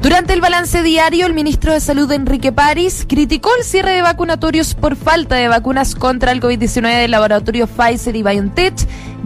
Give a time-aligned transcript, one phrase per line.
[0.00, 4.76] Durante el balance diario, el ministro de Salud, Enrique París, criticó el cierre de vacunatorios
[4.76, 8.74] por falta de vacunas contra el COVID-19 del laboratorio Pfizer y BioNTech,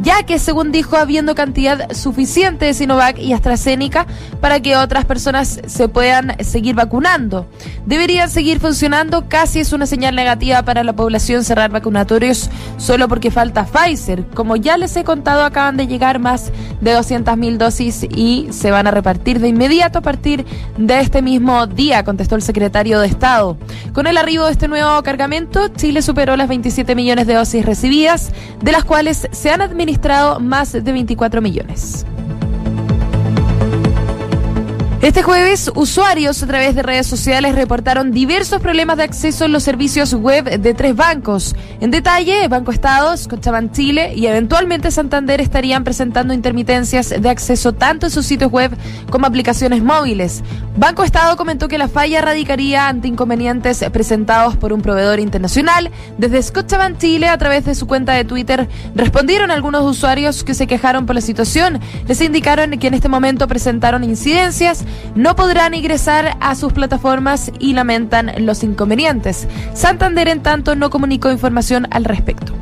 [0.01, 4.07] ya que, según dijo, habiendo cantidad suficiente de Sinovac y AstraZeneca
[4.41, 7.49] para que otras personas se puedan seguir vacunando.
[7.87, 13.31] Deberían seguir funcionando, casi es una señal negativa para la población cerrar vacunatorios solo porque
[13.31, 14.27] falta Pfizer.
[14.29, 18.87] Como ya les he contado, acaban de llegar más de 200.000 dosis y se van
[18.87, 20.45] a repartir de inmediato a partir
[20.77, 23.57] de este mismo día, contestó el secretario de Estado.
[23.93, 28.33] Con el arribo de este nuevo cargamento, Chile superó las 27 millones de dosis recibidas,
[28.63, 32.07] de las cuales se han administrado más de 24 millones.
[35.03, 39.65] Este jueves, usuarios a través de redes sociales reportaron diversos problemas de acceso en los
[39.65, 41.57] servicios web de tres bancos.
[41.81, 48.07] En detalle, Banco Estado, Scotiabank Chile y eventualmente Santander estarían presentando intermitencias de acceso tanto
[48.07, 48.71] en sus sitios web
[49.11, 50.45] como aplicaciones móviles.
[50.77, 55.91] Banco Estado comentó que la falla radicaría ante inconvenientes presentados por un proveedor internacional.
[56.17, 60.69] Desde Scotiabank Chile, a través de su cuenta de Twitter, respondieron algunos usuarios que se
[60.69, 61.81] quejaron por la situación.
[62.07, 64.85] Les indicaron que en este momento presentaron incidencias
[65.15, 69.47] no podrán ingresar a sus plataformas y lamentan los inconvenientes.
[69.75, 72.62] Santander, en tanto, no comunicó información al respecto.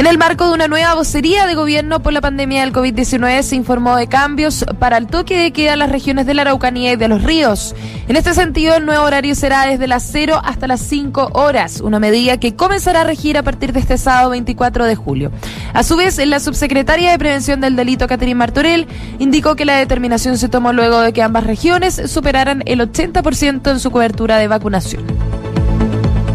[0.00, 3.54] En el marco de una nueva vocería de gobierno por la pandemia del COVID-19 se
[3.54, 6.96] informó de cambios para el toque de queda en las regiones de la Araucanía y
[6.96, 7.74] de los ríos.
[8.08, 12.00] En este sentido, el nuevo horario será desde las 0 hasta las 5 horas, una
[12.00, 15.32] medida que comenzará a regir a partir de este sábado 24 de julio.
[15.74, 18.86] A su vez, la subsecretaria de Prevención del Delito, Catherine Martorell,
[19.18, 23.78] indicó que la determinación se tomó luego de que ambas regiones superaran el 80% en
[23.78, 25.29] su cobertura de vacunación.